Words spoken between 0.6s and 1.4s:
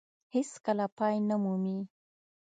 کله پای نه